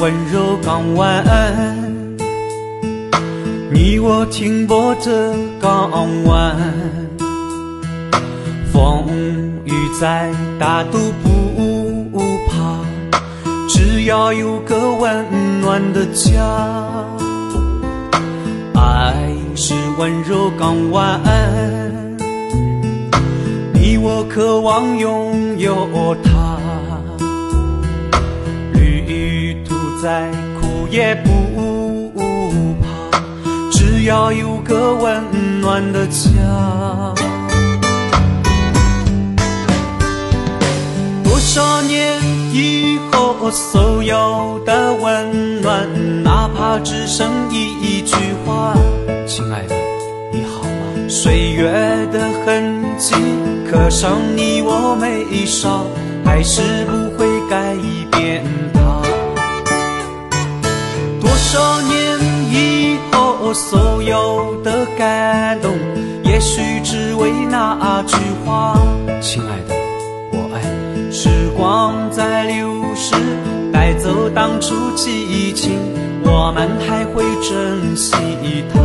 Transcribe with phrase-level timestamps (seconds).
[0.00, 1.24] 温柔港湾，
[3.72, 5.90] 你我停泊着港
[6.24, 6.56] 湾，
[8.72, 9.04] 风
[9.64, 12.16] 雨再大都不
[12.48, 12.78] 怕，
[13.68, 15.26] 只要有个温
[15.60, 16.44] 暖的家。
[18.74, 21.20] 爱是温柔港湾，
[23.74, 26.56] 你我渴望拥有它。
[28.74, 29.47] 绿
[30.00, 30.30] 再
[30.60, 32.12] 苦也不
[32.80, 33.20] 怕，
[33.72, 36.28] 只要有个温暖的家。
[41.24, 42.16] 多少年
[42.52, 45.88] 以后，所有的温暖，
[46.22, 48.14] 哪怕只剩一句
[48.46, 48.74] 话：
[49.26, 49.74] 亲爱的，
[50.32, 51.08] 你好吗？
[51.08, 51.72] 岁月
[52.12, 53.16] 的痕迹
[53.68, 55.84] 刻上你我眉梢，
[56.24, 57.17] 还是不
[66.58, 68.74] 也许只为那句话：
[69.20, 69.76] 亲爱的，
[70.32, 70.60] 我爱
[70.92, 71.12] 你。
[71.12, 73.14] 时光在流逝，
[73.72, 75.78] 带走当初激情，
[76.24, 78.12] 我们还会珍惜
[78.74, 78.80] 它，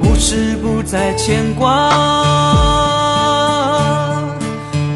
[0.00, 1.90] 不是不再牵挂。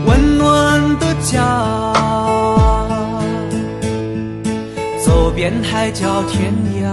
[0.06, 1.92] 温暖的家，
[5.04, 6.91] 走遍海角天涯，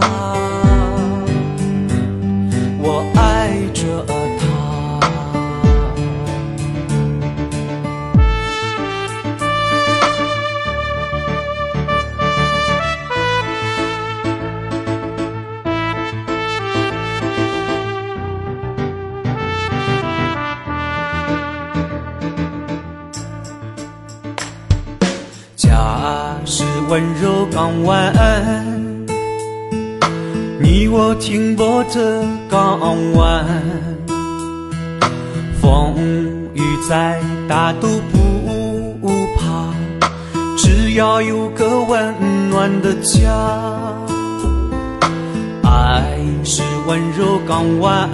[26.90, 28.14] 温柔港湾，
[30.58, 32.80] 你我停泊着港
[33.14, 33.45] 湾，
[35.62, 35.94] 风
[36.54, 39.73] 雨再大都不怕，
[40.58, 42.16] 只要有个温
[42.50, 43.30] 暖的家。
[45.64, 48.10] 爱是温柔港湾，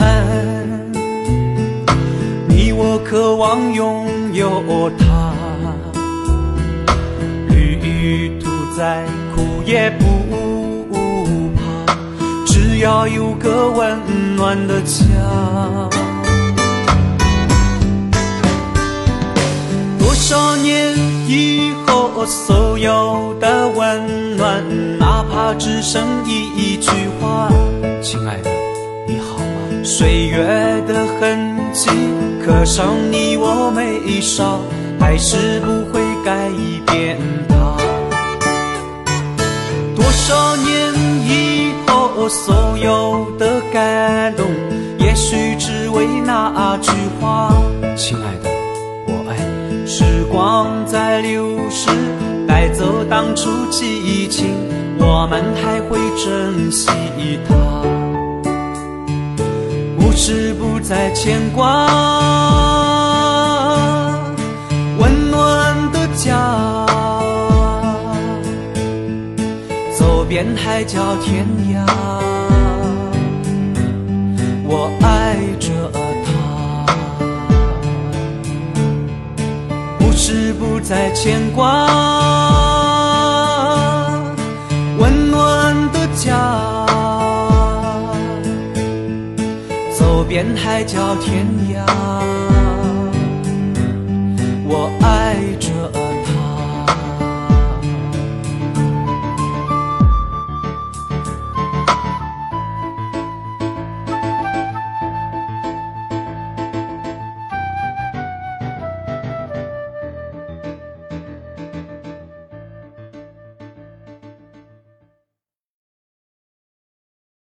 [2.48, 5.03] 你我渴望拥有它。
[7.84, 9.04] 旅途再
[9.36, 10.06] 苦也不
[11.54, 11.94] 怕，
[12.46, 14.96] 只要有个温暖的家。
[20.00, 24.64] 多少年以后，所有的温暖，
[24.98, 26.90] 哪怕只剩一句
[27.20, 27.50] 话：
[28.02, 28.50] 亲爱的，
[29.06, 29.84] 你好吗？
[29.84, 30.38] 岁月
[30.88, 31.90] 的痕迹
[32.46, 34.62] 刻上你我眉梢，
[34.98, 36.50] 还是不会改
[36.88, 37.18] 变。
[40.14, 40.94] 多少年
[41.26, 44.46] 以后，所有的感动，
[45.00, 47.52] 也许只为那句话：
[47.98, 48.50] 亲爱的，
[49.08, 49.36] 我爱
[49.72, 49.88] 你。
[49.88, 51.90] 时光在流逝，
[52.48, 54.54] 带走当初激情，
[55.00, 56.92] 我们还会珍惜
[57.50, 57.56] 它，
[59.98, 62.83] 不是不再牵挂。
[70.56, 71.86] 海角天涯，
[74.66, 75.70] 我爱着
[76.26, 76.32] 她，
[80.00, 81.88] 不是不再牵挂。
[85.00, 86.86] 温暖的家，
[89.98, 91.84] 走遍海角天涯，